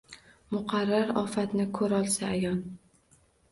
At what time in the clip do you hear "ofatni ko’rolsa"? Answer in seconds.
1.23-2.33